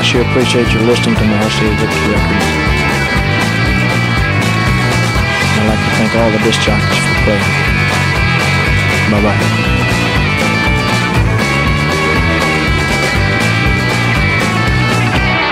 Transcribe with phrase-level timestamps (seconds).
[0.00, 2.46] I sure appreciate you listening to my RCA Victory records.
[5.60, 7.44] I'd like to thank all the disc jockeys for playing.
[9.12, 9.36] Bye-bye.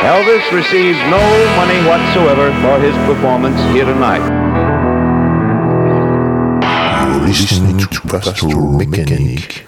[0.09, 1.21] Elvis receives no
[1.61, 4.25] money whatsoever for his performance here tonight.
[7.05, 9.68] You're listening to Pastoral Mechanic.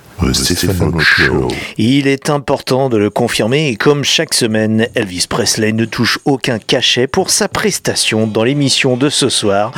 [1.79, 6.59] Il est important de le confirmer et comme chaque semaine, Elvis Presley ne touche aucun
[6.59, 9.73] cachet pour sa prestation dans l'émission de ce soir.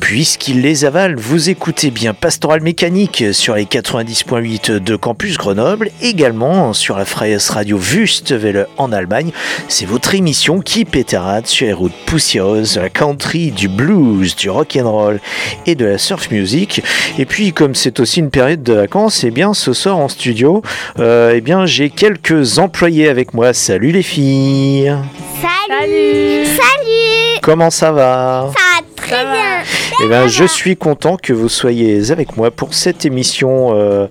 [0.00, 6.74] Puisqu'il les avale, vous écoutez bien Pastoral Mécanique sur les 90.8 de Campus Grenoble, également
[6.74, 9.32] sur la Freies Radio Wüstewelle en Allemagne.
[9.68, 14.50] C'est votre émission qui pétarade sur les routes poussiéreuses de la country, du blues, du
[14.50, 15.20] rock and roll
[15.64, 16.82] et de la surf music.
[17.18, 20.62] Et puis comme c'est aussi une période de vacances, eh bien ce soir en studio,
[20.98, 23.52] euh, eh bien j'ai quelques employés avec moi.
[23.52, 24.94] Salut les filles.
[25.40, 26.44] Salut.
[26.44, 27.40] Salut.
[27.42, 28.50] Comment ça va?
[28.56, 28.77] Ça va
[29.08, 29.62] très bien.
[30.04, 34.06] Eh bien, je suis content que vous soyez avec moi pour cette émission, euh,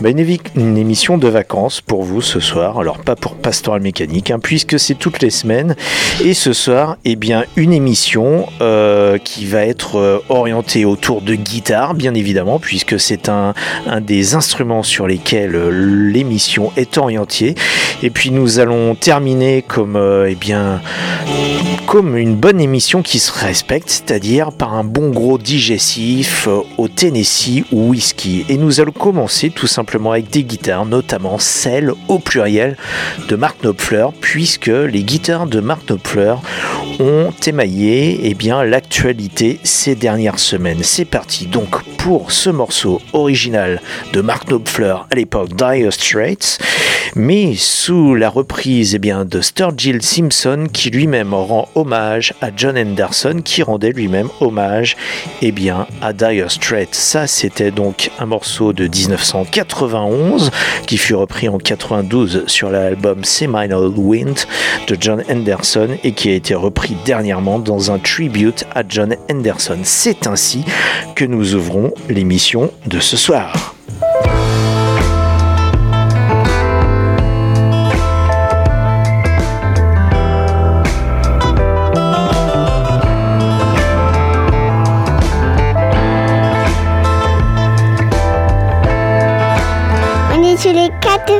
[0.00, 2.78] bah, une, émission de vacances pour vous ce soir.
[2.78, 5.76] Alors pas pour Pastoral Mécanique, hein, puisque c'est toutes les semaines.
[6.24, 11.34] Et ce soir, eh bien, une émission euh, qui va être euh, orientée autour de
[11.34, 13.54] guitare, bien évidemment, puisque c'est un,
[13.86, 15.56] un des instruments sur lesquels
[16.10, 17.54] l'émission est orientée.
[18.02, 20.80] Et puis nous allons terminer comme, euh, eh bien,
[21.86, 26.86] comme une bonne émission qui se respecte, c'est-à-dire par un bon gros digestif euh, au
[26.86, 28.46] Tennessee ou whisky.
[28.48, 32.76] Et nous allons commencer tout simplement avec des guitares, notamment celles au pluriel
[33.28, 36.34] de Mark Knopfler, puisque les guitares de Mark Knopfler
[37.00, 40.82] ont émaillé eh bien, l'actualité ces dernières semaines.
[40.82, 43.80] C'est parti donc pour ce morceau original
[44.12, 46.58] de Mark Knopfler à l'époque Dire Straits,
[47.16, 52.78] mais sous la reprise eh bien, de Sturgill Simpson qui lui-même rend hommage à John
[52.78, 54.96] Henderson qui rendait lui-même hommage
[55.42, 56.94] eh bien, à Dire Straits.
[56.94, 60.50] Ça c'était donc un morceau de 1991
[60.86, 64.38] qui fut repris en 92 sur l'album Seminole Wind
[64.86, 69.78] de John Henderson et qui a été repris dernièrement dans un tribute à John Henderson.
[69.82, 70.64] C'est ainsi
[71.14, 73.74] que nous ouvrons l'émission de ce soir.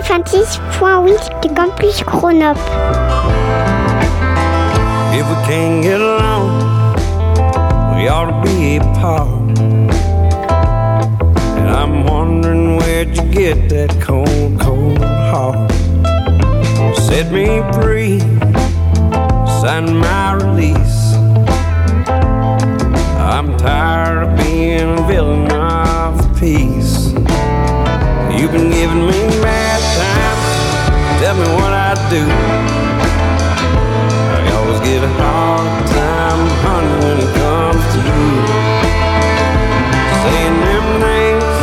[0.03, 2.63] 96.8 de Campus Grenoble.
[5.13, 6.95] If we can't get along,
[7.97, 9.59] we ought to be apart.
[11.59, 15.69] And I'm wondering where'd you get that cold, cold heart?
[16.97, 18.21] Set me free,
[19.61, 20.78] sign my release.
[32.11, 32.25] Do.
[34.37, 38.25] I always get a hard time, honey, when it comes to you.
[40.25, 41.57] Saying them things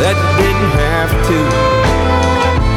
[0.00, 1.38] that didn't have to.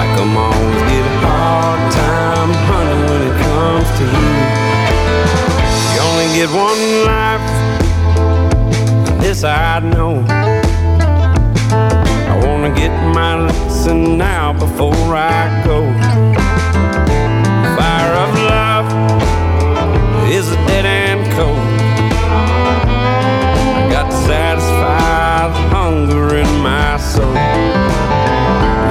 [0.01, 4.31] I come always get a hard time, honey, when it comes to you.
[5.93, 7.47] You only get one life,
[9.21, 10.25] this I know.
[12.31, 16.20] I wanna get my lesson now before I go.
[26.13, 27.31] mother and my soul,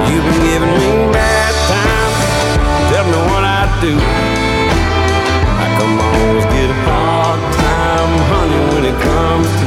[0.09, 2.19] You've been giving me bad times.
[2.91, 3.95] Tell me what I do.
[5.63, 9.60] I come always get a hard time, honey, when it comes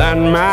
[0.00, 0.49] and my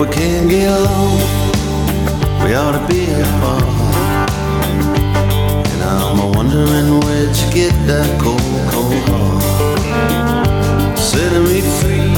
[0.00, 1.18] we can't get along,
[2.42, 3.64] we ought to be apart.
[5.72, 8.40] And I'm wondering where'd you get that cold,
[8.72, 9.42] cold heart?
[10.98, 12.14] Setting me free,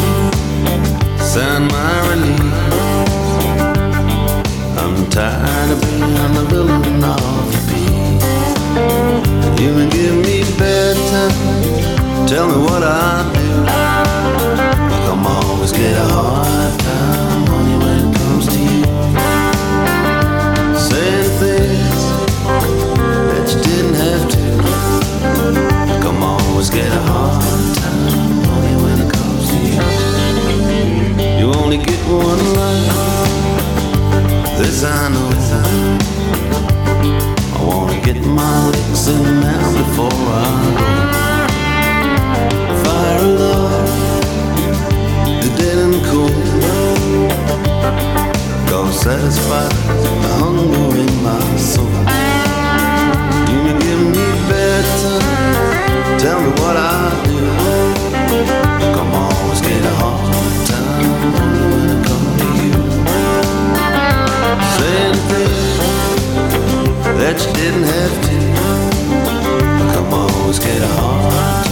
[1.19, 2.53] sign my release.
[4.79, 8.23] I'm tired of being the villain of the piece.
[9.61, 11.35] You can give me bedtime,
[12.29, 13.49] tell me what I do.
[15.05, 17.62] Come always get a hard time,
[26.63, 27.43] always get a hard
[27.77, 29.83] time, honey, when it comes to you.
[31.41, 32.99] You only get one life,
[34.59, 35.31] this I know.
[37.55, 40.89] I wanna get my licks in now before I go.
[42.83, 43.89] Fire love
[45.43, 46.45] the dead and cold.
[48.69, 49.69] Gonna satisfy
[50.23, 51.93] the hunger in my soul.
[53.51, 55.19] You may give me better,
[56.19, 57.41] tell me what I do.
[58.97, 59.49] Come on,
[60.01, 62.73] hard when it comes to you.
[64.77, 65.71] Saying things
[67.21, 68.37] that you didn't have to.
[69.95, 71.72] Come on, let's get a hard time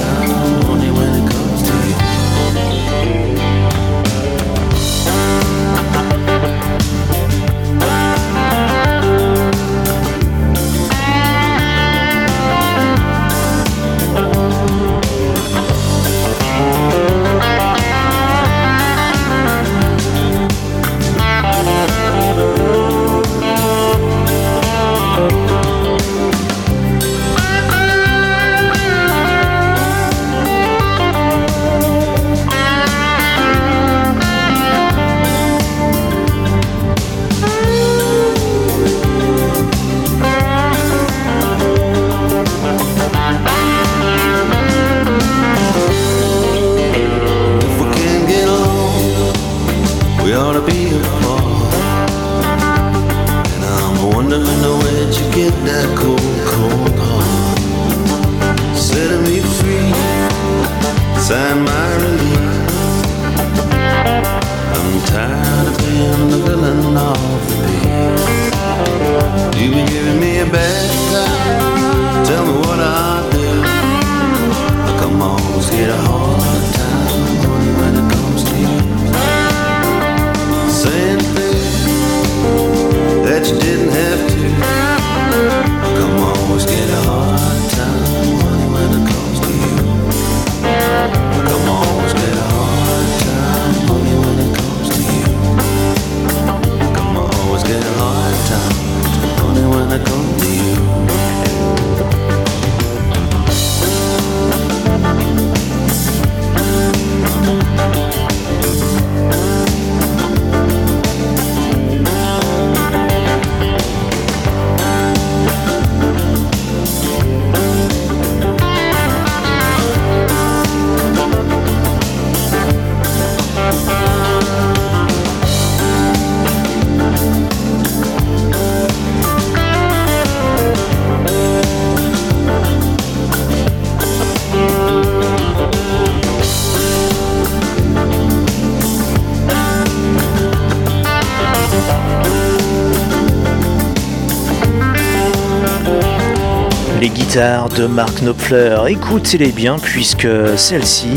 [147.31, 148.77] de Mark Knopfler.
[148.89, 151.15] Écoutez-les bien puisque celles-ci,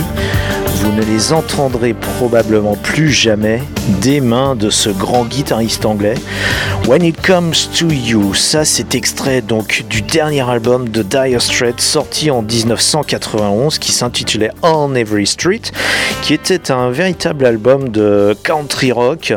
[0.84, 3.63] vous ne les entendrez probablement plus jamais
[4.02, 6.16] des mains de ce grand guitariste anglais.
[6.88, 11.80] When It Comes to You, ça c'est extrait donc du dernier album de Dire Straits
[11.80, 15.62] sorti en 1991 qui s'intitulait On Every Street,
[16.22, 19.34] qui était un véritable album de country rock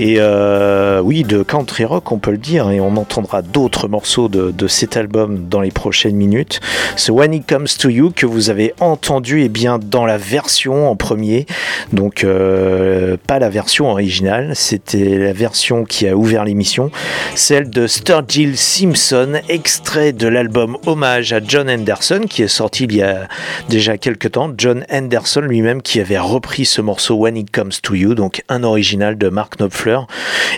[0.00, 4.28] et euh, oui de country rock on peut le dire et on entendra d'autres morceaux
[4.28, 6.60] de, de cet album dans les prochaines minutes.
[6.96, 10.71] Ce When It Comes to You que vous avez entendu et bien dans la version
[10.72, 11.46] en premier,
[11.92, 16.90] donc euh, pas la version originale, c'était la version qui a ouvert l'émission,
[17.34, 22.96] celle de Sturgill Simpson, extrait de l'album Hommage à John Anderson qui est sorti il
[22.96, 23.28] y a
[23.68, 24.50] déjà quelques temps.
[24.56, 28.64] John Anderson lui-même qui avait repris ce morceau When It Comes to You, donc un
[28.64, 29.98] original de Mark Knopfler,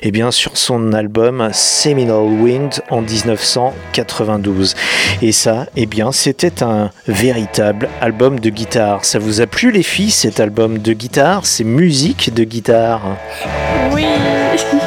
[0.02, 4.74] et bien sur son album Seminole Wind en 1992.
[5.22, 9.04] Et ça, eh bien, c'était un véritable album de guitare.
[9.04, 10.03] Ça vous a plu les filles?
[10.10, 13.16] Cet album de guitare, ces musiques de guitare
[13.92, 14.04] Oui.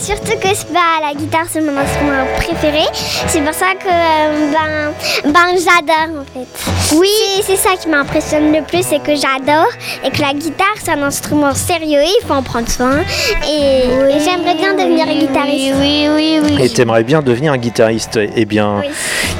[0.00, 2.84] Oui, surtout que c'est pas la guitare, c'est mon instrument préféré.
[3.26, 6.94] C'est pour ça que euh, ben, ben j'adore en fait.
[6.96, 7.10] Oui,
[7.44, 9.68] c'est ça qui m'impressionne le plus, c'est que j'adore
[10.02, 13.00] et que la guitare c'est un instrument sérieux, il faut en prendre soin.
[13.46, 13.80] Et,
[14.14, 15.74] et j'aimerais bien devenir guitariste.
[15.78, 16.64] Oui, oui, oui.
[16.64, 18.88] Et t'aimerais bien devenir un guitariste Eh bien, Oui.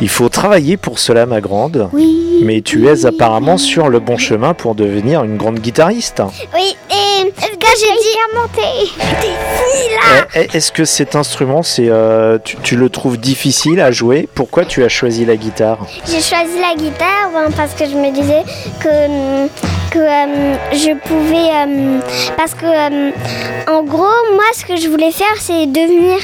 [0.03, 1.89] il faut travailler pour cela, ma grande.
[1.95, 2.41] Oui.
[2.43, 6.23] Mais tu es apparemment sur le bon chemin pour devenir une grande guitariste.
[6.55, 8.85] Oui, et que j'ai dit à monter.
[8.85, 10.50] Ici, là.
[10.53, 14.29] Est-ce que cet instrument, euh, tu, le trouves difficile à jouer?
[14.35, 15.79] Pourquoi tu as choisi la guitare?
[16.07, 18.43] J'ai choisi la guitare ben, parce que je me disais
[18.81, 19.47] que,
[19.93, 21.51] que euh, je pouvais.
[21.55, 22.01] euh,
[22.37, 23.99] parce que, en gros,
[24.35, 26.19] moi, ce que je voulais faire, c'est devenir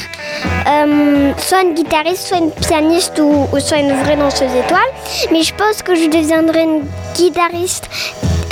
[1.38, 4.90] soit une guitariste, soit une pianiste ou, ou soit une vraie danseuse étoile.
[5.30, 6.82] Mais je pense que je deviendrai une
[7.14, 7.88] guitariste.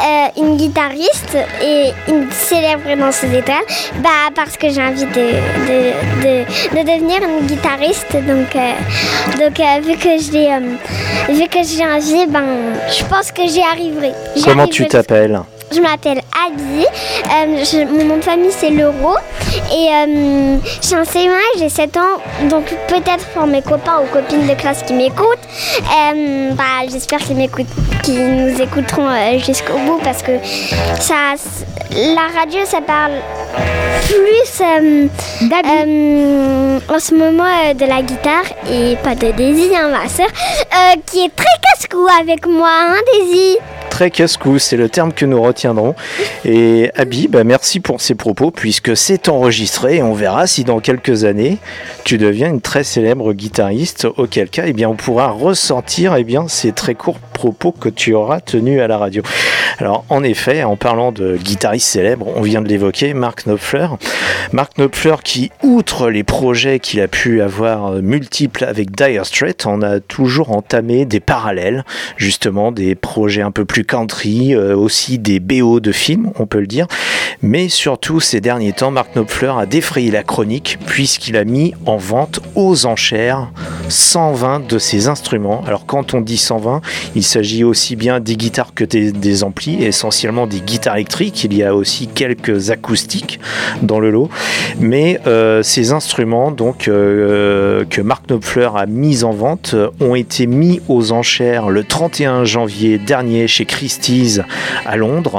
[0.01, 3.65] Euh, une guitariste et une célèbre danseuse étoile
[3.99, 5.27] bah parce que j'ai envie de,
[5.69, 5.79] de,
[6.23, 8.13] de, de devenir une guitariste.
[8.13, 8.73] Donc euh,
[9.39, 10.49] donc euh, vu que j'ai
[11.33, 12.45] vu que j'ai envie ben
[12.97, 14.13] je pense que j'y arriverai.
[14.45, 15.41] Comment tu t'appelles?
[15.73, 16.85] Je m'appelle Abby,
[17.25, 19.17] Euh, je- mon nom de famille c'est Leroux
[19.73, 24.47] et euh, j'ai un CE1, j'ai 7 ans, donc peut-être pour mes copains ou copines
[24.47, 25.39] de classe qui m'écoutent,
[25.81, 27.67] euh, bah, j'espère qu'ils m'écoutent,
[28.03, 30.33] qu'ils nous écouteront euh, jusqu'au bout parce que
[31.01, 31.35] ça,
[31.93, 33.13] la radio ça parle
[34.07, 35.07] plus euh,
[35.43, 40.27] euh, en ce moment euh, de la guitare et pas de Daisy, hein, ma soeur,
[40.29, 43.57] euh, qui est très casse-cou avec moi, hein, Daisy?
[43.91, 45.95] Très casse-cou, c'est le terme que nous retiendrons.
[46.45, 50.81] Et Abby, bah, merci pour ces propos, puisque c'est enregistré et on verra si dans
[50.81, 51.59] quelques années
[52.05, 56.49] tu deviens une très célèbre guitariste, auquel cas eh bien, on pourra ressortir eh bien,
[56.49, 59.23] ces très courts propos que tu auras tenus à la radio.
[59.79, 63.89] Alors en effet, en parlant de guitariste célèbre, on vient de l'évoquer, Mark Knopfler.
[64.53, 69.67] Mark Knopfler qui, outre les projets qu'il a pu avoir euh, multiples avec Dire Straits,
[69.67, 71.85] en a toujours entamé des parallèles,
[72.17, 76.61] justement des projets un peu plus country, euh, aussi des BO de films, on peut
[76.61, 76.87] le dire.
[77.43, 81.97] Mais surtout ces derniers temps, Mark Knopfler a défrayé la chronique puisqu'il a mis en
[81.97, 83.51] vente aux enchères
[83.89, 85.63] 120 de ses instruments.
[85.67, 86.81] Alors quand on dit 120,
[87.15, 91.45] il s'agit aussi bien des guitares que des, amplis, essentiellement des guitares électriques.
[91.45, 93.41] Il y a aussi quelques acoustiques
[93.83, 94.31] dans le lot.
[94.79, 100.15] Mais euh, ces instruments donc euh, que Mark Knopfler a mis en vente euh, ont
[100.15, 104.41] été mis aux enchères le 31 janvier dernier chez Christie's
[104.87, 105.34] à Londres.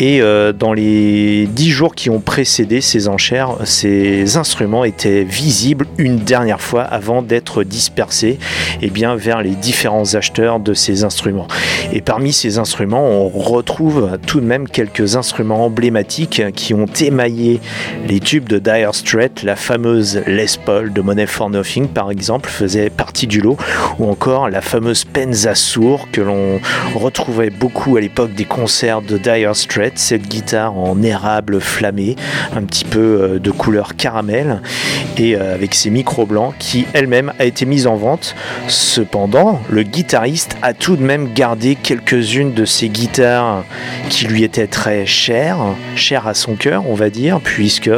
[0.00, 5.86] Et euh, dans les dix jours qui ont précédé ces enchères, ces instruments étaient visibles
[5.98, 8.38] une dernière fois avant d'être dispersés
[8.82, 11.48] eh bien, vers les différents acheteurs de ces instruments.
[11.92, 17.60] Et parmi ces instruments, on retrouve tout de même quelques instruments emblématiques qui ont émaillé
[18.06, 22.48] les tubes de Dire Straits, la fameuse Les Paul de Money for Nothing par exemple
[22.48, 23.56] faisait partie du lot,
[23.98, 26.60] ou encore la fameuse Penza Sour que l'on
[26.94, 32.16] retrouvait beaucoup à l'époque des concerts de Dire Straits, cette guitare en érable flammé,
[32.56, 34.62] un petit peu euh, de couleur caramel,
[35.18, 38.34] et euh, avec ses micros blancs qui elle-même a été mise en vente.
[38.68, 43.64] Cependant, le guitariste a tout de même gardé quelques-unes de ses guitares
[44.08, 45.58] qui lui était très cher,
[45.94, 47.90] cher à son cœur, on va dire, puisque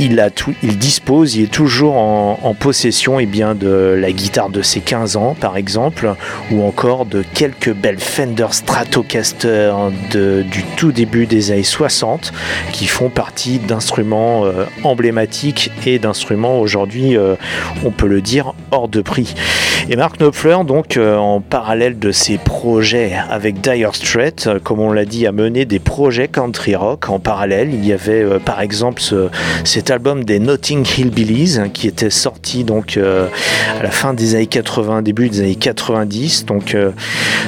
[0.00, 4.48] il, a tout, il dispose, il est toujours en, possession eh bien, de la guitare
[4.48, 6.14] de ses 15 ans, par exemple,
[6.50, 9.74] ou encore de quelques belles Fender Stratocaster
[10.16, 12.32] du tout début des années 60,
[12.72, 17.34] qui font partie d'instruments euh, emblématiques et d'instruments aujourd'hui, euh,
[17.84, 19.34] on peut le dire, hors de prix.
[19.90, 24.92] Et Mark Knopfler, donc, euh, en parallèle de ses projets avec Dire Straits, comme on
[24.92, 27.70] l'a dit, a mené des projets country rock en parallèle.
[27.72, 29.28] Il y avait, par exemple, ce-
[29.64, 34.46] cet album des Notting Hillbillies hein, qui était sorti donc à la fin des années
[34.46, 36.46] 80, début des années 90.
[36.46, 36.76] Donc,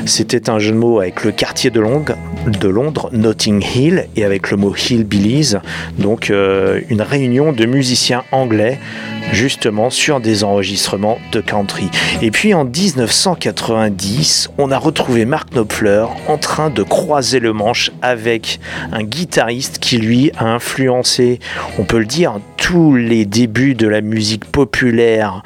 [0.05, 2.15] c'était un jeu de mots avec le quartier de Londres,
[2.59, 5.55] de Londres, Notting Hill, et avec le mot Hillbillies.
[5.99, 8.79] Donc, euh, une réunion de musiciens anglais
[9.33, 11.91] justement sur des enregistrements de country.
[12.23, 17.91] Et puis en 1990, on a retrouvé Mark Knopfler en train de croiser le manche
[18.03, 18.61] avec
[18.93, 21.41] un guitariste qui lui a influencé,
[21.79, 25.43] on peut le dire, tous les débuts de la musique populaire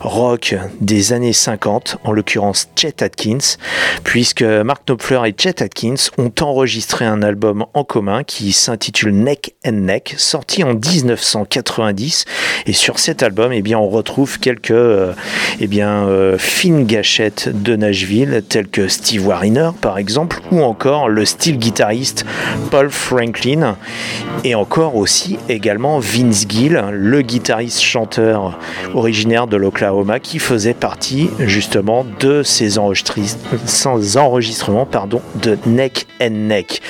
[0.00, 3.56] rock des années 50, en l'occurrence Chet Atkins,
[4.04, 9.54] puisque Mark Knopfler et Chet Atkins ont enregistré un album en commun qui s'intitule Neck
[9.66, 12.24] and Neck, sorti en 1990.
[12.66, 15.12] Et sur cet album, eh bien, on retrouve quelques euh,
[15.60, 21.24] eh euh, fines gâchettes de Nashville, telles que Steve Wariner, par exemple, ou encore le
[21.24, 22.24] style guitariste
[22.70, 23.76] Paul Franklin,
[24.44, 28.58] et encore aussi également Vince Le guitariste chanteur
[28.94, 34.86] originaire de l'Oklahoma, qui faisait partie justement de ces enregistrements
[35.42, 36.82] de Neck and Neck.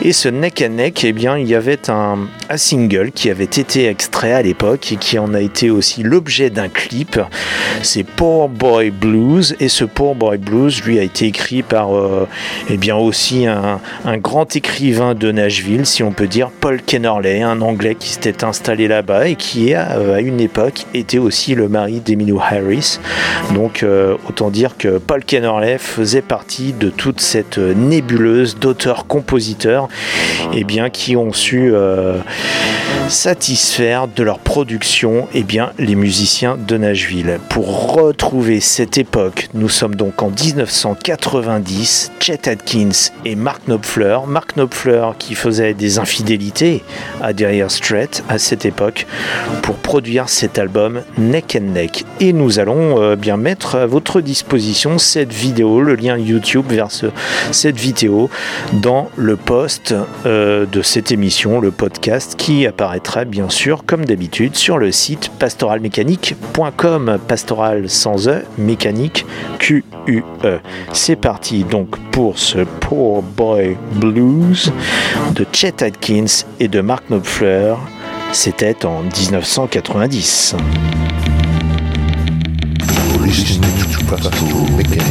[0.00, 3.86] Et ce Neck and Neck, eh bien, il y avait un, single qui avait été
[3.86, 7.20] extrait à l'époque et qui en a été aussi l'objet d'un clip.
[7.82, 9.54] C'est Poor Boy Blues.
[9.60, 12.26] Et ce Poor Boy Blues, lui, a été écrit par euh,
[12.68, 17.42] eh bien, aussi un, un grand écrivain de Nashville, si on peut dire, Paul Kennerley,
[17.42, 18.88] un Anglais qui s'était installé
[19.24, 22.98] et qui, à une époque, était aussi le mari d'Emilio Harris.
[23.54, 29.88] Donc, euh, autant dire que Paul Kennerley faisait partie de toute cette nébuleuse d'auteurs-compositeurs
[30.52, 32.18] eh bien, qui ont su euh,
[33.08, 37.38] satisfaire de leur production eh bien, les musiciens de Nashville.
[37.48, 44.18] Pour retrouver cette époque, nous sommes donc en 1990, Chet Atkins et Mark Knopfler.
[44.26, 46.82] Mark Knopfler qui faisait des infidélités
[47.20, 48.91] à Dire Straits à cette époque
[49.62, 52.04] pour produire cet album Neck and Neck.
[52.20, 56.90] Et nous allons euh, bien mettre à votre disposition cette vidéo, le lien YouTube vers
[56.90, 57.06] ce-
[57.50, 58.30] cette vidéo
[58.72, 59.94] dans le post
[60.26, 65.30] euh, de cette émission, le podcast qui apparaîtra bien sûr comme d'habitude sur le site
[65.38, 69.26] pastoralmécanique.com, pastoral sans E, mécanique
[69.58, 70.58] Q-U-E.
[70.92, 74.72] C'est parti donc pour ce Poor Boy Blues
[75.34, 77.74] de Chet Atkins et de Mark Knopfler.
[78.32, 80.54] C'était en 1990.
[82.88, 83.60] You're listening
[83.92, 85.04] to Pastoral Mechanic,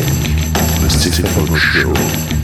[0.81, 2.40] the Stephen Show.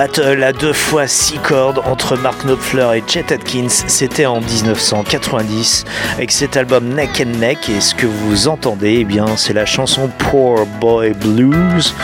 [0.00, 5.84] battle à deux fois six cordes entre Mark Knopfler et Chet Atkins, c'était en 1990
[6.14, 9.66] avec cet album Neck and Neck et ce que vous entendez, eh bien, c'est la
[9.66, 11.94] chanson Poor Boy Blues.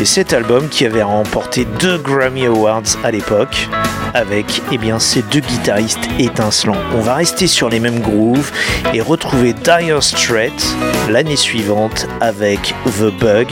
[0.00, 3.68] Et cet album qui avait remporté deux Grammy Awards à l'époque
[4.16, 6.80] avec eh bien, ces deux guitaristes étincelants.
[6.94, 8.50] On va rester sur les mêmes grooves
[8.94, 10.74] et retrouver Dire Straits
[11.10, 13.48] l'année suivante avec The Bug,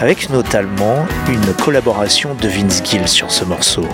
[0.00, 3.88] avec notamment une collaboration de Vince Gill sur ce morceau.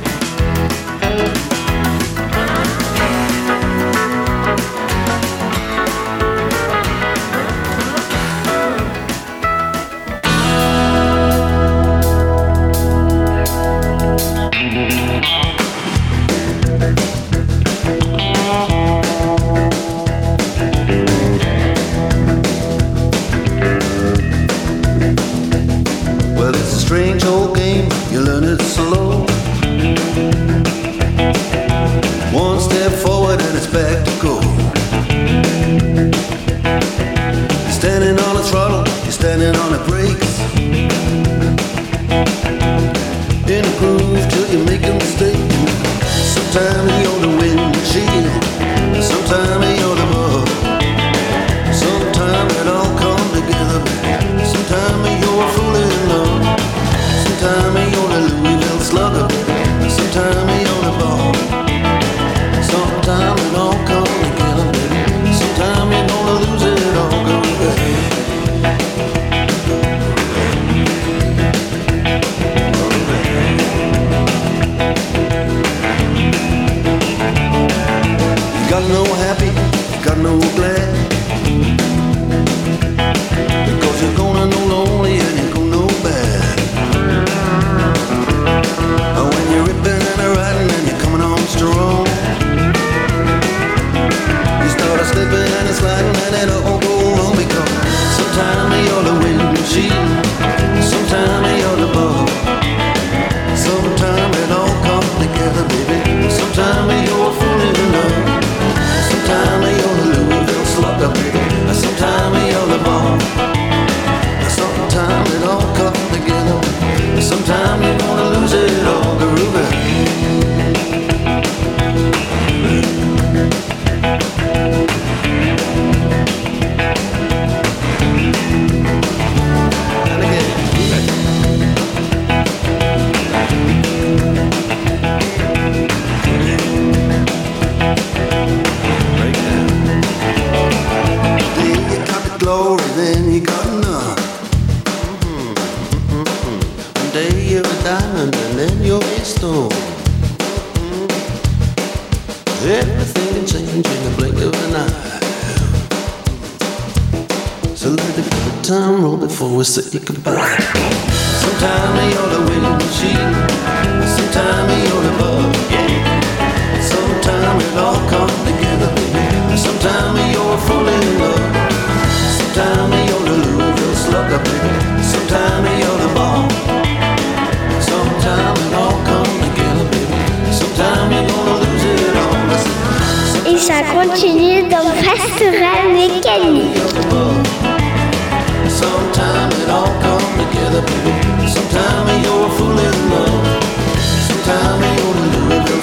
[159.89, 160.38] stick to the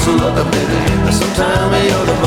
[0.06, 1.12] so lucky, baby.
[1.12, 2.24] Sometime eh, you're the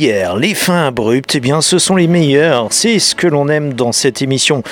[0.00, 2.68] Les fins abruptes, eh bien, ce sont les meilleurs.
[2.70, 4.62] C'est ce que l'on aime dans cette émission.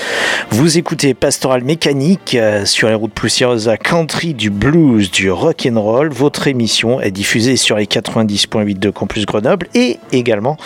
[0.49, 5.69] Vous écoutez Pastoral Mécanique euh, sur les routes poussiéreuses à country, du blues, du rock
[5.71, 6.09] and roll.
[6.09, 10.57] Votre émission est diffusée sur les 90.8 de Campus Grenoble et également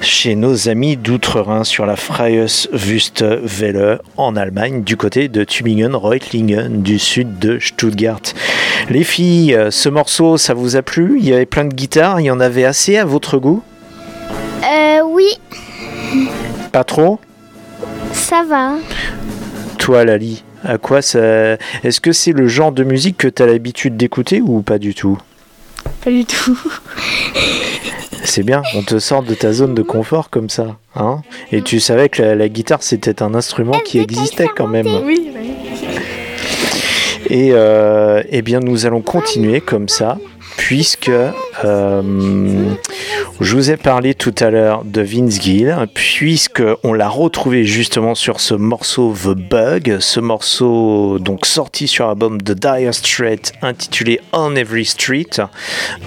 [0.00, 6.82] chez nos amis d'Outre-Rhin sur la Freies Wüstewelle en Allemagne, du côté de Tübingen, Reutlingen,
[6.82, 8.22] du sud de Stuttgart.
[8.90, 11.18] Les filles, euh, ce morceau, ça vous a plu?
[11.20, 13.62] Il y avait plein de guitares, il y en avait assez à votre goût?
[15.12, 15.38] Oui,
[16.72, 17.18] Pas trop
[18.12, 18.76] ça va.
[19.78, 21.58] Toi, Lali, à quoi ça.
[21.82, 24.94] Est-ce que c'est le genre de musique que tu as l'habitude d'écouter ou pas du
[24.94, 25.18] tout?
[26.04, 26.58] Pas du tout.
[28.24, 30.76] C'est bien, on te sort de ta zone de confort comme ça.
[30.94, 31.22] Hein?
[31.50, 34.86] Et tu savais que la, la guitare, c'était un instrument qui existait quand même.
[35.04, 35.52] Oui, oui.
[37.28, 40.18] Et euh, eh bien, nous allons continuer comme ça,
[40.56, 41.10] puisque
[41.64, 42.02] euh,
[43.42, 48.14] je vous ai parlé tout à l'heure de Vince Gill, puisque on l'a retrouvé justement
[48.14, 54.20] sur ce morceau The Bug, ce morceau donc sorti sur l'album de Dire Straits intitulé
[54.32, 55.26] On Every Street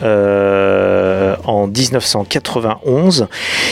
[0.02, 3.28] euh, en 1991.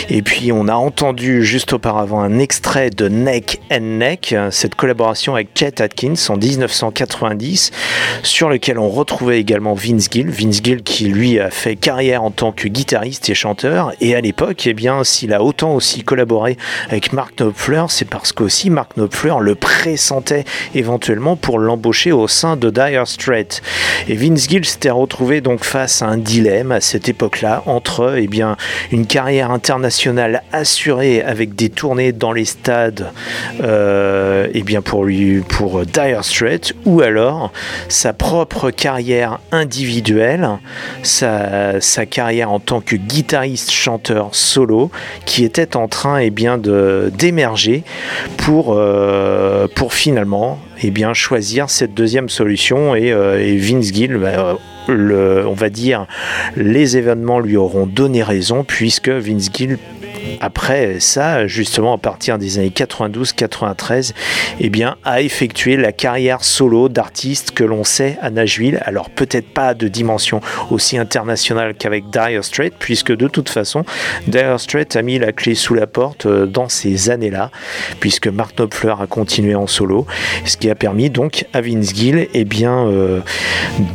[0.10, 5.36] Et puis on a entendu juste auparavant un extrait de Neck and Neck, cette collaboration
[5.36, 7.72] avec Chet Atkins en 1990,
[8.24, 10.30] sur lequel on retrouvait également Vince Gill.
[10.30, 13.53] Vince Gill qui lui a fait carrière en tant que guitariste et chanteur.
[14.02, 16.58] Et à l'époque, eh bien, s'il a autant aussi collaboré
[16.90, 22.56] avec Mark Knopfler, c'est parce qu'aussi Mark Knopfler le pressentait éventuellement pour l'embaucher au sein
[22.56, 23.62] de Dire Straits.
[24.08, 28.28] Et Vince Gill s'était retrouvé donc face à un dilemme à cette époque-là entre eh
[28.28, 28.58] bien,
[28.92, 33.12] une carrière internationale assurée avec des tournées dans les stades
[33.62, 37.52] euh, eh bien pour, lui, pour Dire Straits ou alors
[37.90, 40.50] sa propre carrière individuelle,
[41.04, 42.96] sa, sa carrière en tant que
[43.48, 44.92] guitariste-chanteur solo
[45.26, 47.84] qui était en train eh bien, de, d'émerger
[48.38, 54.58] pour, euh, finalement eh bien, choisir cette deuxième solution et, euh, et Vince Gill bah,
[54.90, 56.08] euh, on va dire
[56.56, 59.78] les événements lui auront donné raison puisque Vince Gill
[60.42, 64.14] après ça, justement à partir des années 92-93,
[64.60, 68.82] eh bien, a effectué la carrière solo d'artiste que l'on sait à Nashville.
[68.86, 73.86] Alors peut-être pas de dimension aussi internationale qu'avec Dire Straits, puisque de toute façon,
[74.28, 77.52] Dire Straits a mis la clé sous la porte euh, dans ces années-là,
[78.00, 80.06] puisque Mark Knopfler a continué en solo,
[80.46, 83.22] ce qui a permis donc à Vince Gill eh bien, euh,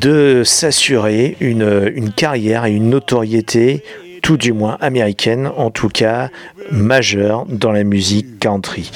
[0.01, 3.83] de s'assurer une, une carrière et une notoriété
[4.29, 6.29] tout du moins américaine, en tout cas
[6.71, 8.91] majeure dans la musique country.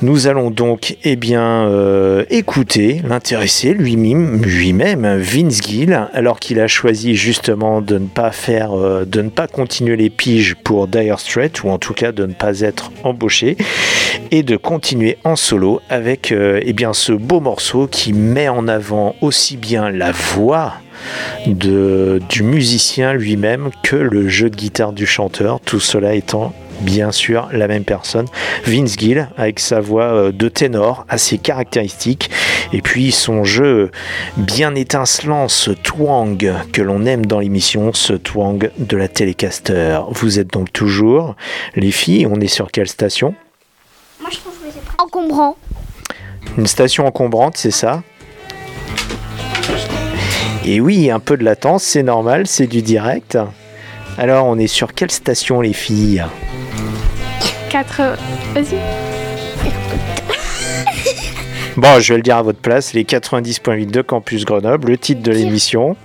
[0.00, 6.68] Nous allons donc eh bien, euh, écouter l'intéressé lui-même, lui-même, Vince Gill, alors qu'il a
[6.68, 11.20] choisi justement de ne pas faire, euh, de ne pas continuer les piges pour Dire
[11.20, 13.58] Straits, ou en tout cas de ne pas être embauché,
[14.30, 18.68] et de continuer en solo avec euh, eh bien, ce beau morceau qui met en
[18.68, 20.72] avant aussi bien la voix
[21.46, 27.12] de, du musicien lui-même que le jeu de guitare du chanteur, tout cela étant bien
[27.12, 28.26] sûr la même personne,
[28.64, 32.30] Vince Gill, avec sa voix euh, de ténor assez caractéristique,
[32.72, 33.90] et puis son jeu
[34.36, 40.00] bien étincelant, ce twang que l'on aime dans l'émission, ce twang de la Telecaster.
[40.10, 41.36] Vous êtes donc toujours,
[41.76, 43.34] les filles, on est sur quelle station?
[44.98, 45.56] Encombrant.
[46.58, 48.02] Une station encombrante, c'est ça?
[50.64, 53.36] Et oui, un peu de latence, c'est normal, c'est du direct.
[54.16, 56.24] Alors, on est sur quelle station, les filles?
[57.70, 58.02] 4.
[58.54, 58.76] Vas-y.
[61.76, 65.22] Bon, je vais le dire à votre place, les 90.8 de Campus Grenoble, le titre
[65.22, 65.96] de l'émission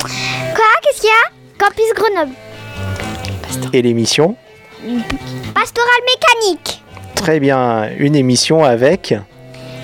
[0.00, 0.64] Quoi?
[0.82, 1.64] Qu'est-ce qu'il y a?
[1.64, 2.32] Campus Grenoble.
[3.72, 4.34] et l'émission?
[5.54, 6.00] Pastoral
[6.44, 6.82] mécanique.
[7.14, 9.12] Très bien, une émission avec?
[9.12, 9.16] Euh,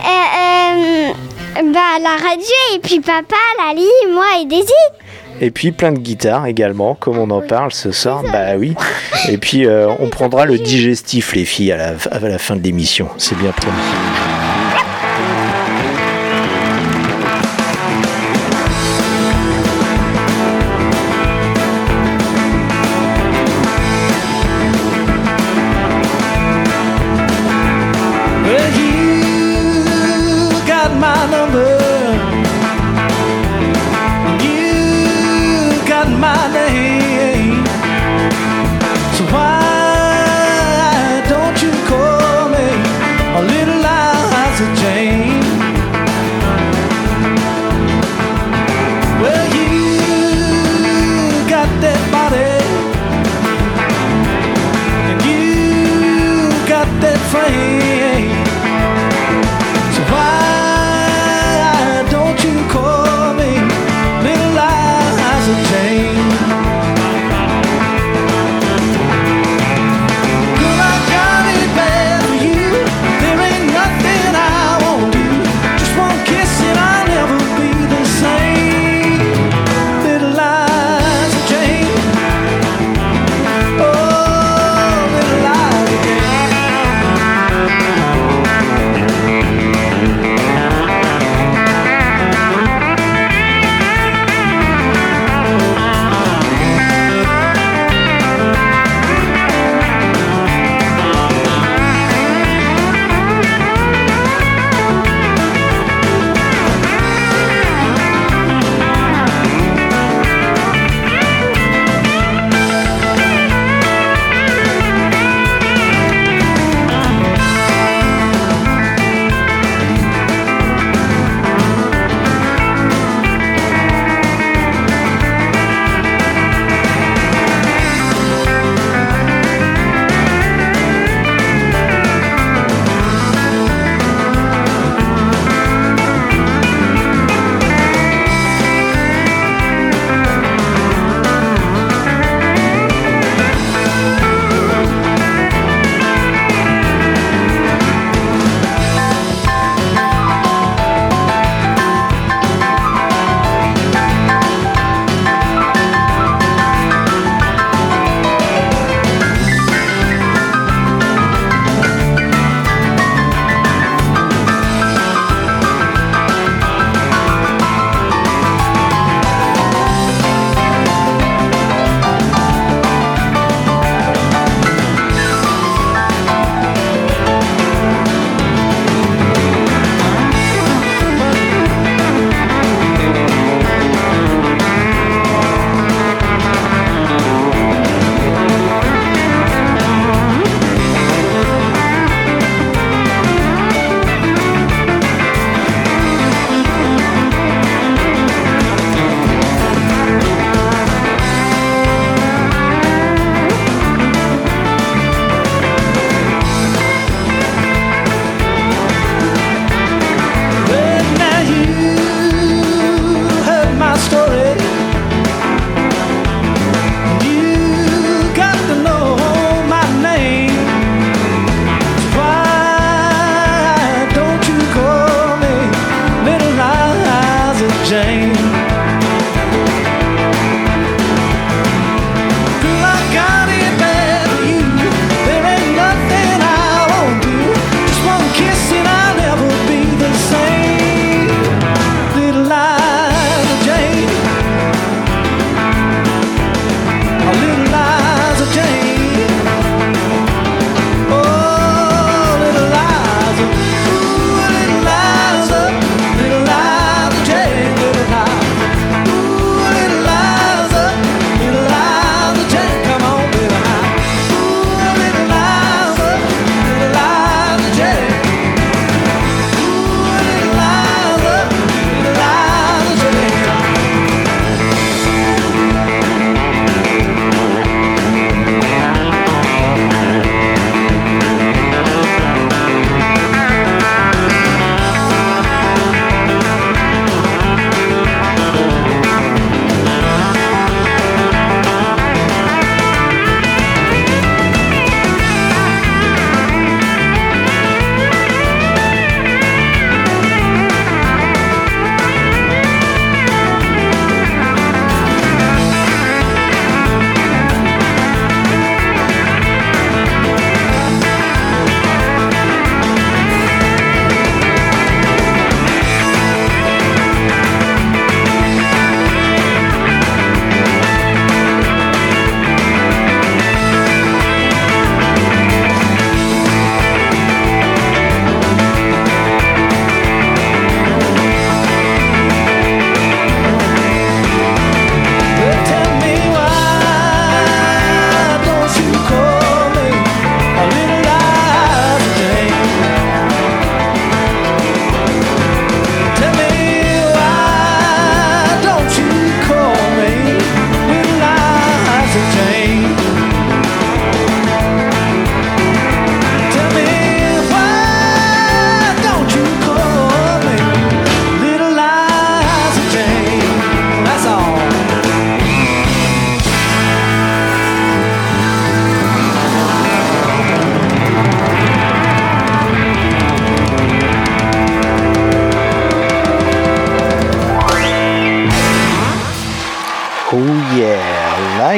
[0.04, 1.12] euh,
[1.72, 4.72] bah, la radio et puis papa, Lali, moi et Daisy.
[5.40, 8.22] et puis plein de guitares également, comme on en parle ce soir.
[8.32, 8.74] Bah oui.
[9.28, 13.08] Et puis euh, on prendra le digestif les filles à la, la fin de l'émission.
[13.18, 14.35] C'est bien promis.
[31.26, 31.75] My number.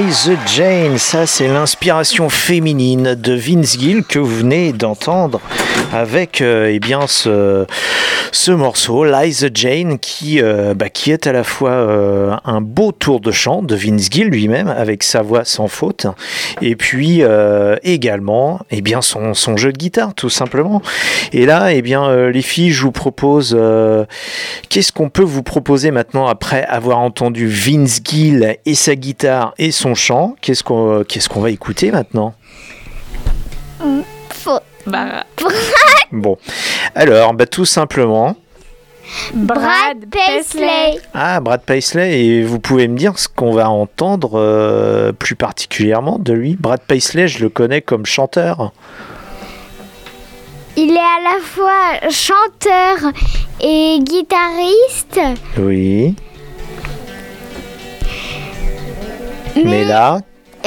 [0.08, 5.38] Liza Jane, ça c'est l'inspiration féminine de Vince Gill que vous venez d'entendre
[5.92, 7.66] avec euh, eh bien ce,
[8.32, 12.92] ce morceau, Liza Jane, qui, euh, bah, qui est à la fois euh, un beau
[12.92, 16.06] tour de chant de Vince Gill lui-même, avec sa voix sans faute,
[16.60, 17.22] et puis
[17.82, 20.82] également eh bien son, son jeu de guitare, tout simplement.
[21.32, 23.58] Et là, eh bien, les filles, je vous propose,
[24.68, 29.70] qu'est-ce qu'on peut vous proposer maintenant après avoir entendu Vince Gill et sa guitare et
[29.70, 30.36] son chant?
[30.40, 32.34] Qu'est-ce qu'on qu'est-ce qu'on va écouter maintenant?
[34.88, 35.24] Bah,
[36.12, 36.38] Bon,
[36.94, 38.36] alors, bah, tout simplement.
[39.32, 41.00] Brad Paisley.
[41.14, 46.18] Ah, Brad Paisley, et vous pouvez me dire ce qu'on va entendre euh, plus particulièrement
[46.18, 48.72] de lui Brad Paisley, je le connais comme chanteur.
[50.76, 53.12] Il est à la fois chanteur
[53.60, 55.20] et guitariste.
[55.58, 56.14] Oui.
[59.64, 60.20] Mais là,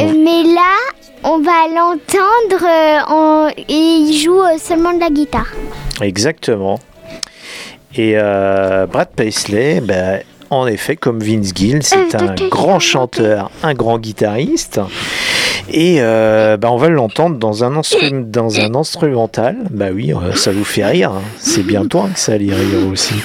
[0.05, 0.75] Mais là,
[1.23, 5.47] on va l'entendre euh, en- et il joue euh, seulement de la guitare.
[6.01, 6.79] exactement.
[7.95, 13.73] Et euh, Brad Paisley, ben, en effet, comme Vince Gill, c'est un grand chanteur, un
[13.73, 14.79] grand guitariste.
[15.73, 17.81] Et euh, ben, on va l'entendre dans un,
[18.21, 19.55] dans un instrumental.
[19.69, 21.11] Bah oui, euh, ça vous fait rire.
[21.11, 21.21] hein.
[21.37, 23.15] C'est bien toi que ça allait rire aussi.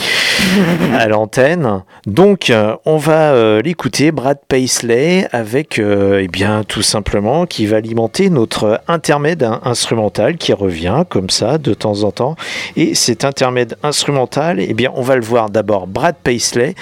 [0.95, 1.83] à l'antenne.
[2.07, 7.67] Donc, euh, on va euh, l'écouter, Brad Paisley, avec, euh, eh bien, tout simplement, qui
[7.67, 12.37] va alimenter notre intermède in- instrumental qui revient comme ça de temps en temps.
[12.77, 16.75] Et cet intermède instrumental, eh bien, on va le voir d'abord Brad Paisley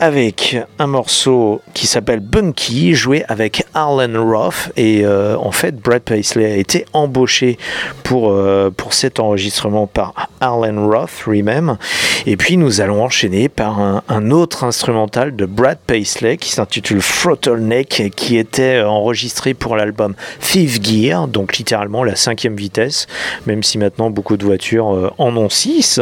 [0.00, 4.72] avec un morceau qui s'appelle Bunky, joué avec Arlen Roth.
[4.76, 7.58] Et euh, en fait, Brad Paisley a été embauché
[8.02, 11.78] pour, euh, pour cet enregistrement par Arlen Roth lui-même.
[12.26, 17.00] Et puis nous allons enchaîner par un, autre instrumental de Brad Paisley qui s'intitule
[17.58, 23.06] Neck qui était enregistré pour l'album Fifth Gear, donc littéralement la cinquième vitesse,
[23.46, 26.00] même si maintenant beaucoup de voitures euh, en ont 6.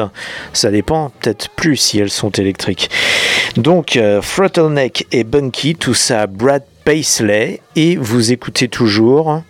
[0.53, 2.91] Ça dépend, peut-être plus si elles sont électriques.
[3.57, 4.21] Donc euh,
[4.71, 9.43] Neck et Bunky, tout ça Brad Paisley et vous écoutez toujours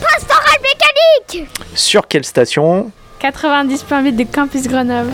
[0.00, 2.90] Pastoral mécanique sur quelle station
[3.20, 5.12] 90.8 de Campus Grenoble.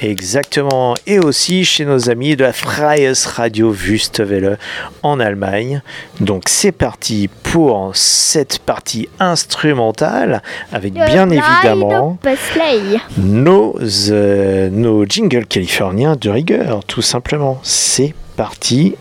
[0.00, 0.94] Exactement.
[1.06, 4.58] Et aussi chez nos amis de la Freies Radio Wüstewelle
[5.02, 5.82] en Allemagne.
[6.20, 13.00] Donc c'est parti pour cette partie instrumentale avec bien évidemment Paisley.
[13.18, 13.76] nos,
[14.10, 17.58] euh, nos jingles californiens de rigueur, tout simplement.
[17.64, 18.94] C'est parti.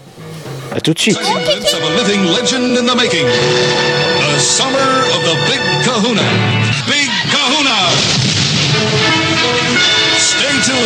[0.78, 1.18] À tout de suite.
[1.18, 3.26] Of a living legend in the making.
[3.26, 6.57] The summer of the Big Kahuna.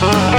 [0.00, 0.33] Bye.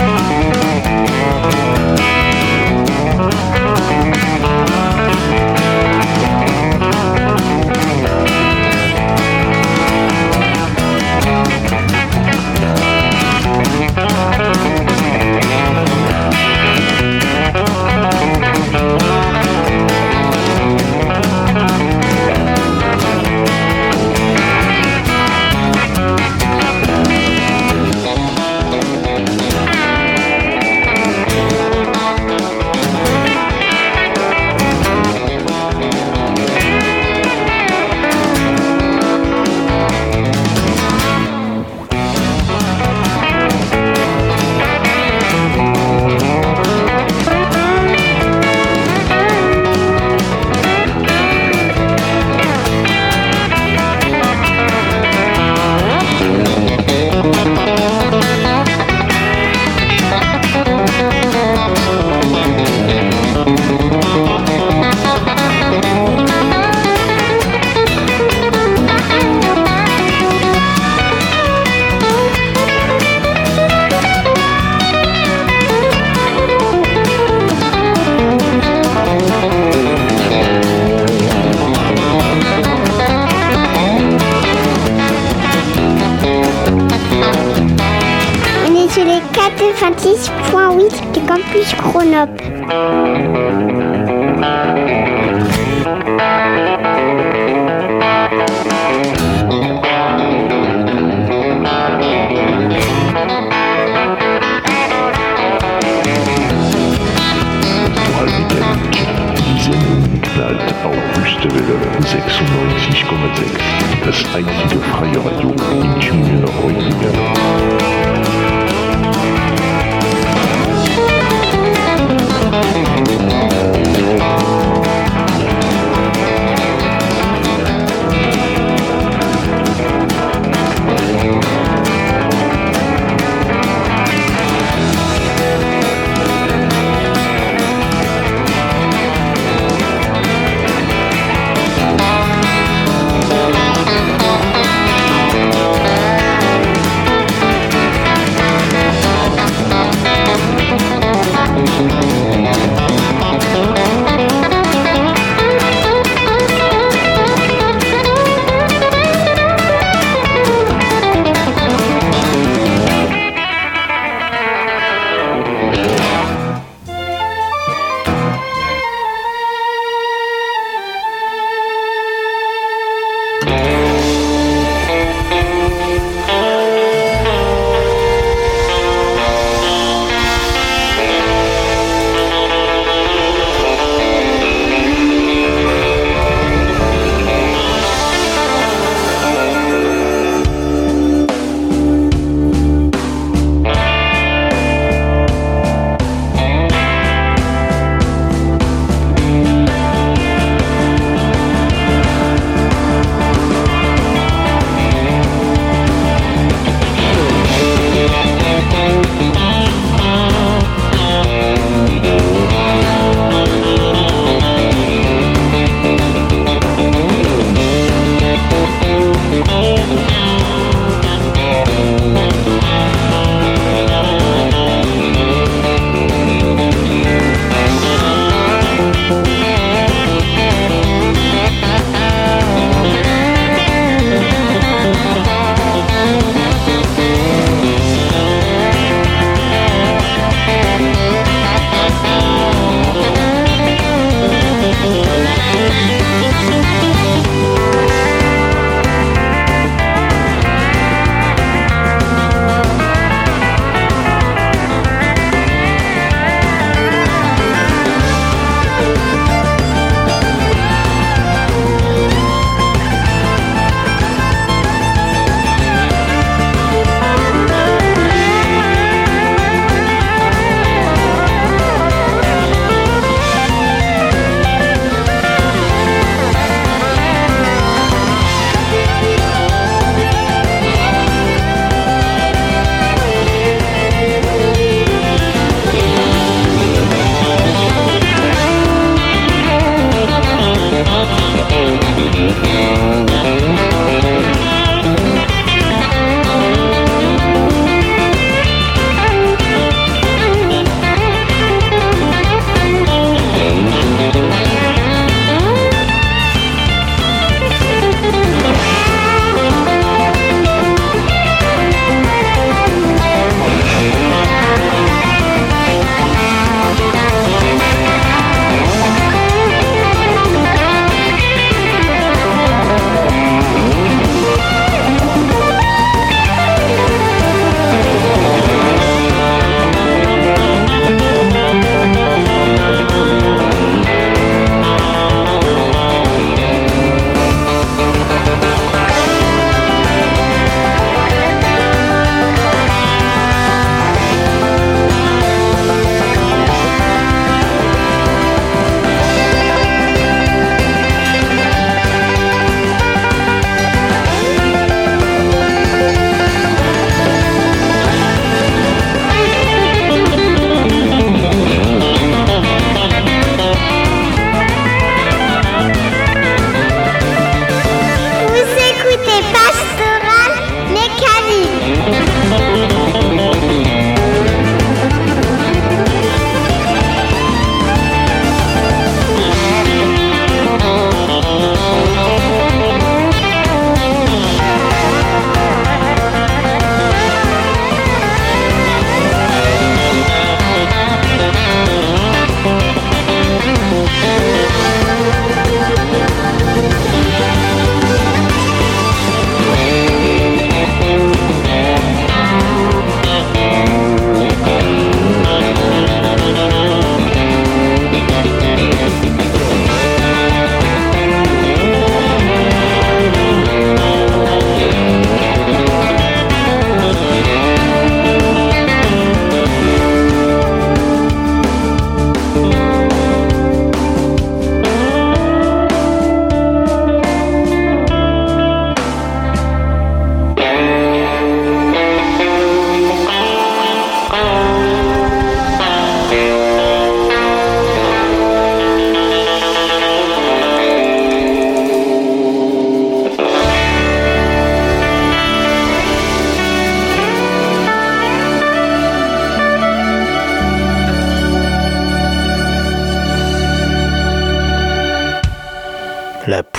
[110.86, 114.05] Augustwelle 96,6.
[114.05, 115.49] Das einzige freie Radio
[115.81, 118.34] in Tübingen Reutlingen.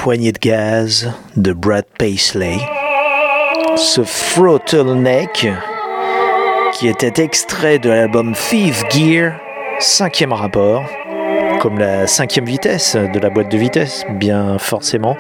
[0.06, 2.58] Poignée de gaz de Brad Paisley.
[3.76, 4.04] Ce
[4.94, 5.48] Neck
[6.74, 9.32] qui était extrait de l'album Thief Gear,
[9.80, 10.84] cinquième rapport
[11.66, 15.16] comme la cinquième vitesse de la boîte de vitesse, bien forcément.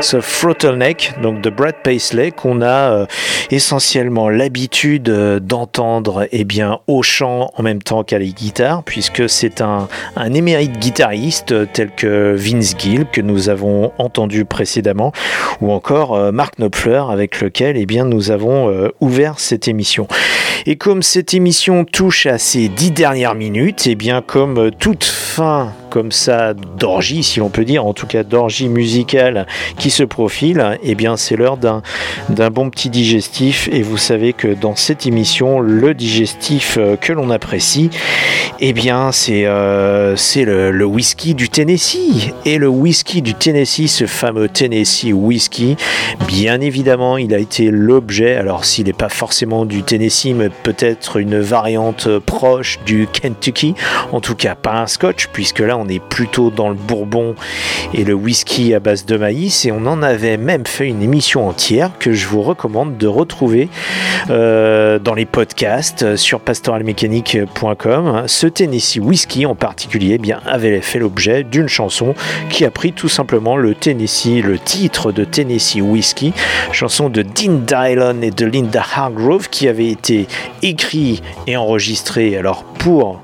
[0.00, 3.06] Ce Throttle Neck, donc de Brad Paisley, qu'on a euh,
[3.50, 9.28] essentiellement l'habitude euh, d'entendre eh bien, au chant en même temps qu'à la guitare, puisque
[9.28, 15.10] c'est un, un émérite guitariste euh, tel que Vince Gill, que nous avons entendu précédemment,
[15.60, 20.06] ou encore Mark Knopfler, avec lequel eh bien, nous avons ouvert cette émission.
[20.66, 25.72] Et comme cette émission touche à ses dix dernières minutes, et bien comme toute fin
[25.88, 29.46] comme ça d'orgie, si l'on peut dire, en tout cas d'orgie musicale
[29.78, 31.82] qui se profile, et bien c'est l'heure d'un
[32.28, 33.68] d'un bon petit digestif.
[33.72, 37.90] Et vous savez que dans cette émission, le digestif euh, que l'on apprécie,
[38.60, 42.32] et bien c'est euh, c'est le whisky du Tennessee.
[42.44, 45.76] Et le whisky du Tennessee, ce fameux Tennessee whisky,
[46.26, 51.16] bien évidemment, il a été l'objet, alors s'il n'est pas forcément du Tennessee, mais peut-être
[51.16, 53.74] une variante proche du Kentucky,
[54.12, 57.34] en tout cas pas un scotch, puisque là on est plutôt dans le bourbon
[57.94, 61.48] et le whisky à base de maïs, et on en avait même fait une émission
[61.48, 63.68] entière que je vous recommande de retrouver
[64.30, 68.24] euh, dans les podcasts sur pastoralmécanique.com.
[68.26, 72.14] Ce Tennessee whisky en particulier eh bien, avait fait l'objet d'une chanson
[72.50, 76.32] qui a pris tout simplement le Tennessee, le titre de Tennessee Whiskey,
[76.72, 80.26] chanson de Dean Dylon et de Linda Hargrove qui avait été
[80.62, 83.20] écrit et enregistré alors pour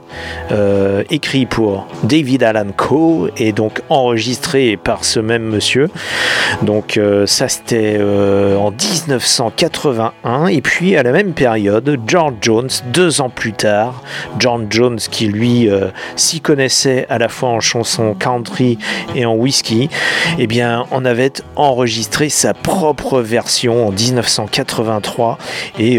[0.53, 5.89] euh, écrit pour David Allan Coe et donc enregistré par ce même monsieur.
[6.63, 12.69] Donc euh, ça c'était euh, en 1981 et puis à la même période George Jones
[12.93, 14.03] deux ans plus tard,
[14.39, 18.79] John Jones qui lui euh, s'y connaissait à la fois en chanson country
[19.15, 19.89] et en whisky,
[20.39, 25.39] eh bien on avait enregistré sa propre version en 1983
[25.79, 25.99] et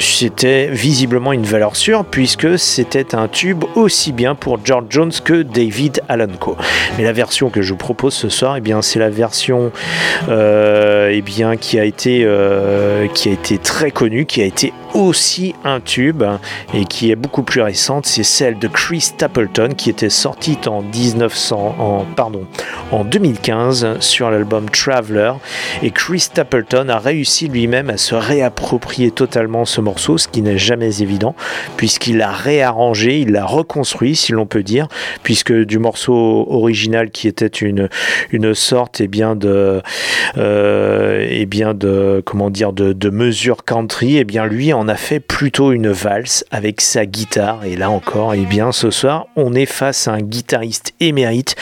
[0.00, 5.42] c'était visiblement une valeur sûre puisque c'était un tube aussi bien pour George Jones que
[5.62, 6.56] David Allan Coe.
[6.98, 9.70] Mais la version que je vous propose ce soir, eh bien c'est la version
[10.28, 14.72] euh, eh bien qui a été euh, qui a été très connue, qui a été
[14.94, 16.24] aussi un tube
[16.74, 20.82] et qui est beaucoup plus récente, c'est celle de Chris Stapleton qui était sortie en
[20.82, 22.44] 1900 en pardon
[22.90, 25.32] en 2015 sur l'album Traveler
[25.82, 30.58] et Chris Stapleton a réussi lui-même à se réapproprier totalement ce morceau, ce qui n'est
[30.58, 31.34] jamais évident
[31.76, 34.88] puisqu'il l'a réarrangé, il l'a reconstruit si l'on peut dire,
[35.22, 37.88] puisque du morceau original qui était une
[38.30, 39.82] une sorte et bien de
[40.36, 44.96] euh, et bien de comment dire de, de mesure country, et bien lui en a
[44.96, 47.64] fait plutôt une valse avec sa guitare.
[47.64, 51.56] Et là encore, et bien ce soir, on est face à un guitariste émérite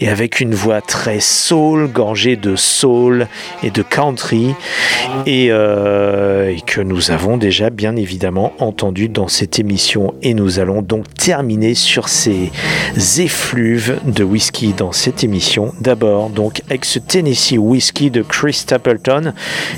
[0.00, 3.28] et avec une voix très soul, gorgée de soul
[3.62, 4.54] et de country,
[5.26, 10.14] et, euh, et que nous avons déjà bien évidemment entendu dans cette émission.
[10.22, 12.50] Et nous allons donc terminer sur ces
[13.18, 15.72] effluves de whisky dans cette émission.
[15.80, 19.32] D'abord, donc, avec ce Tennessee Whiskey de Chris Stapleton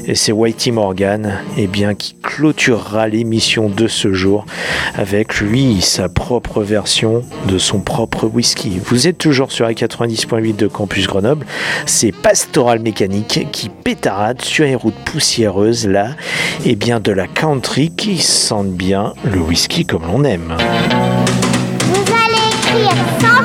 [0.06, 4.46] et c'est Whitey Morgan, et bien, qui clôturera l'émission de ce jour
[4.94, 8.80] avec lui, sa propre version de son propre whisky.
[8.84, 9.66] Vous êtes toujours sur
[10.06, 11.46] A90.8 de Campus Grenoble.
[11.86, 16.10] C'est Pastoral Mécanique qui pétarade sur les routes poussiéreuses là,
[16.64, 20.56] et bien de la country qui sente bien le whisky comme l'on aime.
[21.92, 23.35] Vous allez écrire 100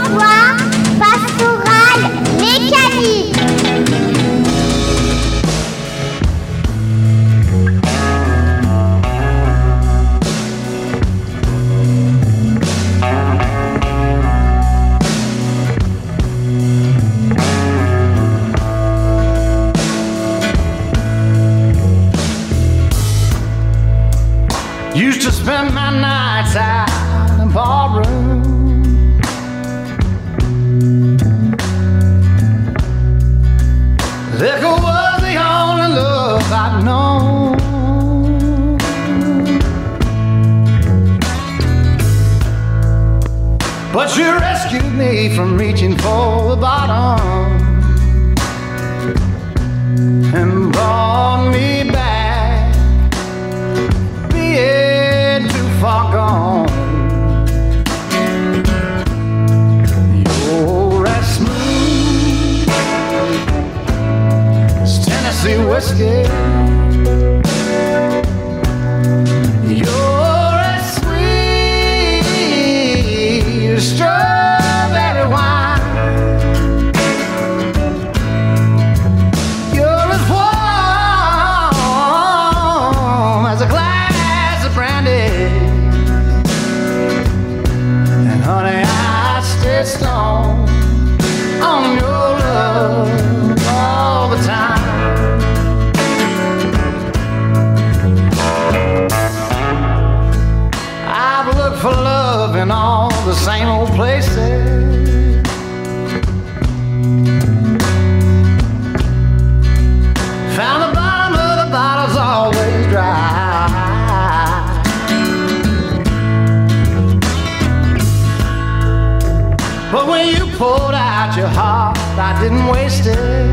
[120.62, 123.51] poured out your heart, I didn't waste it.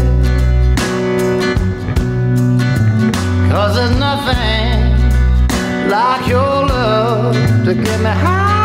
[3.50, 7.34] Cause there's nothing like your love
[7.64, 8.56] to get me high.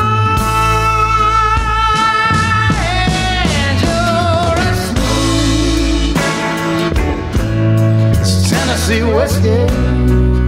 [8.49, 10.42] Tennessee whiskey.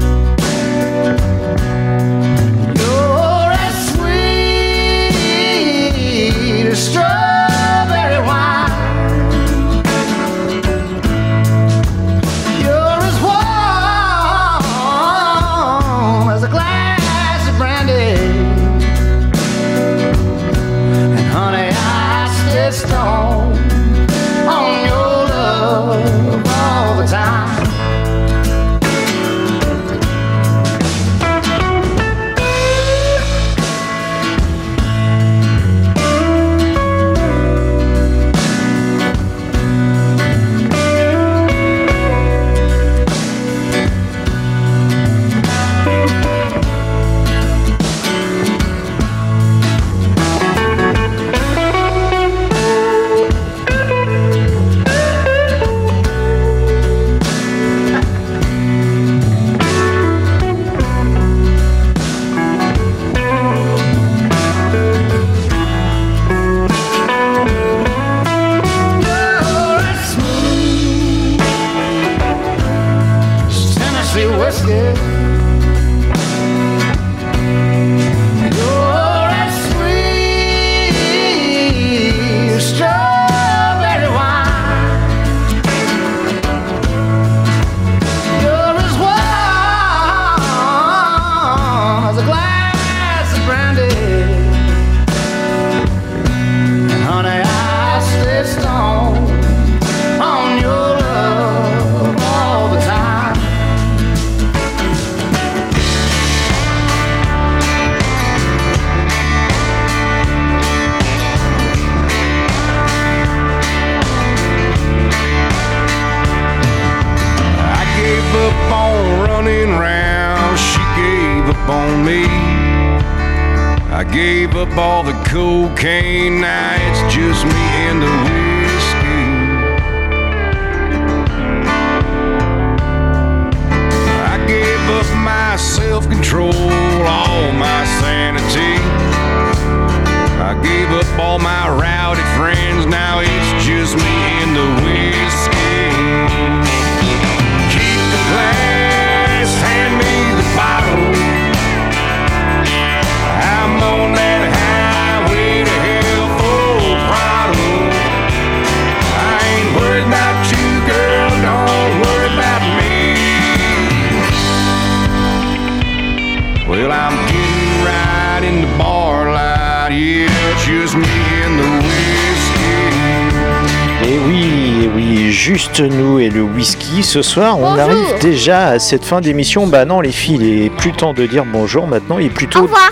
[177.16, 177.80] Ce soir, on Bonjour.
[177.80, 179.68] arrive déjà à cette fin d'émission.
[179.68, 182.60] Bah non, les filles, il est plus temps de dire bonjour maintenant, il est plutôt.
[182.60, 182.90] Au revoir.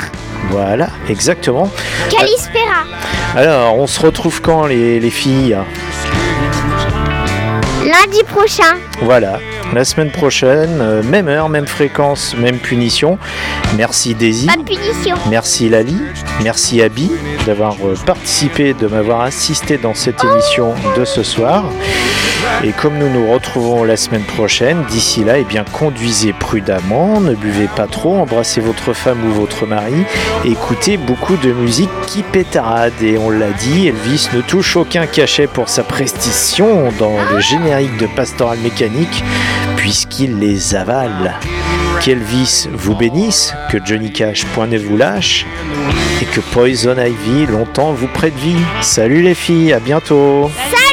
[0.50, 1.70] Voilà, exactement.
[2.10, 2.86] Calispera.
[3.36, 5.58] Alors, on se retrouve quand, les, les filles?
[7.84, 8.78] Lundi prochain.
[9.02, 9.40] Voilà,
[9.74, 13.18] la semaine prochaine, euh, même heure, même fréquence, même punition.
[13.76, 14.48] Merci Daisy.
[14.48, 15.16] Pas de punition.
[15.30, 15.98] Merci Lali,
[16.42, 17.12] merci Abby
[17.46, 21.66] d'avoir euh, participé, de m'avoir assisté dans cette émission de ce soir.
[22.64, 27.36] Et comme nous nous retrouvons la semaine prochaine, d'ici là, eh bien, conduisez prudemment, ne
[27.36, 30.06] buvez pas trop, embrassez votre femme ou votre mari,
[30.46, 32.94] écoutez beaucoup de musique qui pétarade.
[33.02, 37.98] Et on l'a dit, Elvis ne touche aucun cachet pour sa prestation dans le générique
[37.98, 39.24] de Pastoral Mécanique,
[39.84, 41.38] puisqu'il les avale.
[42.02, 45.46] Qu'Elvis vous bénisse, que Johnny Cash point ne vous lâche,
[46.22, 48.56] et que Poison Ivy longtemps vous prête vie.
[48.80, 50.50] Salut les filles, à bientôt.
[50.56, 50.84] Salut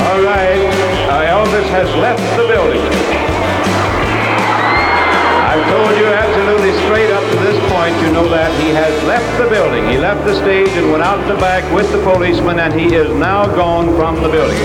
[0.00, 0.58] All right,
[1.08, 2.47] uh, Elvis has left the
[8.22, 9.88] know that he has left the building.
[9.88, 13.08] He left the stage and went out the back with the policeman, and he is
[13.14, 14.58] now gone from the building.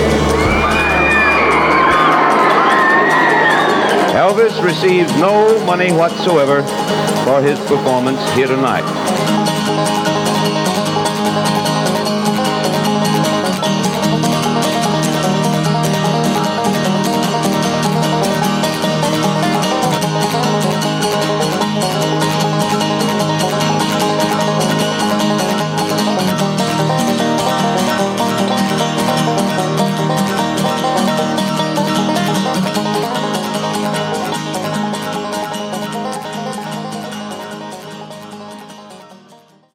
[4.18, 6.64] Elvis receives no money whatsoever
[7.26, 9.43] for his performance here tonight.